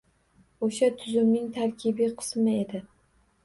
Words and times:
O‘sha 0.67 0.89
tuzumning 1.03 1.45
tarkibiy 1.59 2.13
qismi 2.25 2.59
edi. 2.67 2.87